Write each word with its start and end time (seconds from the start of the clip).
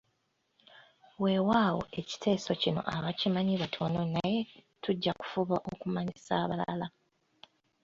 Weewaawo 1.21 1.83
ekiteeso 1.99 2.51
kino 2.61 2.81
abakimanyi 2.95 3.53
batono 3.61 4.01
naye 4.15 4.39
tujja 4.83 5.11
kufuba 5.19 5.55
okumanyisa 5.71 6.33
abalala. 6.43 6.87